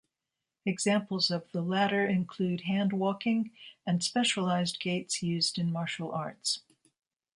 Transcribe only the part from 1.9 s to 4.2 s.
include hand walking and